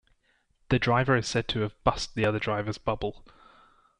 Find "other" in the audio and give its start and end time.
2.25-2.39